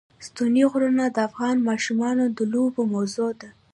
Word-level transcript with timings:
ستوني 0.27 0.63
غرونه 0.71 1.03
د 1.11 1.17
افغان 1.29 1.57
ماشومانو 1.69 2.23
د 2.37 2.39
لوبو 2.53 2.81
موضوع 2.93 3.31
ده. 3.39 3.49